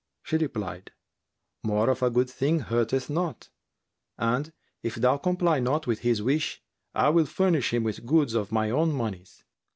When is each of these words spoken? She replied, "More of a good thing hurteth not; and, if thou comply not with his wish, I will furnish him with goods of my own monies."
She 0.23 0.37
replied, 0.37 0.93
"More 1.61 1.87
of 1.91 2.01
a 2.01 2.09
good 2.09 2.27
thing 2.27 2.61
hurteth 2.61 3.07
not; 3.07 3.49
and, 4.17 4.51
if 4.81 4.95
thou 4.95 5.17
comply 5.17 5.59
not 5.59 5.85
with 5.85 5.99
his 5.99 6.23
wish, 6.23 6.59
I 6.95 7.09
will 7.09 7.27
furnish 7.27 7.71
him 7.71 7.83
with 7.83 8.07
goods 8.07 8.33
of 8.33 8.51
my 8.51 8.71
own 8.71 8.93
monies." 8.93 9.43